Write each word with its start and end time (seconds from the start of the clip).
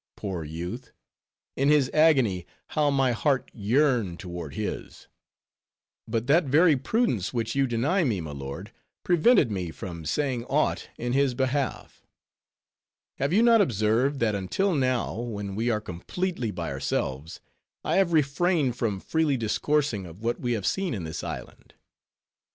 Poor 0.15 0.43
youth! 0.43 0.91
in 1.55 1.69
his 1.69 1.87
agony, 1.93 2.47
how 2.69 2.89
my 2.89 3.11
heart 3.11 3.51
yearned 3.53 4.19
toward 4.19 4.55
his. 4.55 5.07
But 6.07 6.25
that 6.25 6.45
very 6.45 6.75
prudence 6.75 7.35
which 7.35 7.53
you 7.53 7.67
deny 7.67 8.03
me, 8.03 8.19
my 8.19 8.31
lord, 8.31 8.71
prevented 9.03 9.51
me 9.51 9.69
from 9.69 10.03
saying 10.05 10.43
aught 10.45 10.89
in 10.97 11.13
his 11.13 11.35
behalf. 11.35 12.01
Have 13.19 13.31
you 13.31 13.43
not 13.43 13.61
observed, 13.61 14.19
that 14.21 14.33
until 14.33 14.73
now, 14.73 15.13
when 15.19 15.53
we 15.53 15.69
are 15.69 15.79
completely 15.79 16.49
by 16.49 16.71
ourselves, 16.71 17.39
I 17.83 17.97
have 17.97 18.11
refrained 18.11 18.75
from 18.77 18.99
freely 19.01 19.37
discoursing 19.37 20.07
of 20.07 20.23
what 20.23 20.39
we 20.39 20.53
have 20.53 20.65
seen 20.65 20.95
in 20.95 21.03
this 21.03 21.23
island? 21.23 21.75